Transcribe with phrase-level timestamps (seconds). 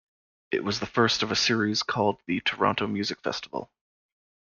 [0.49, 3.69] It was the first of a series called the Toronto Music Festival.